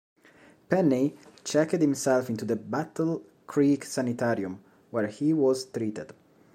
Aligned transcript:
Penney 0.67 1.15
checked 1.43 1.73
himself 1.79 2.27
into 2.27 2.43
the 2.43 2.55
Battle 2.55 3.21
Creek 3.45 3.85
Sanitarium, 3.85 4.59
where 4.89 5.05
he 5.05 5.31
was 5.31 5.65
treated. 5.65 6.15